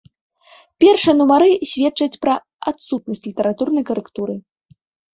Першыя 0.83 1.15
нумары 1.19 1.49
сведчаць 1.73 2.19
пра 2.25 2.33
адсутнасць 2.75 3.25
літаратурнай 3.31 3.83
карэктуры. 3.95 4.33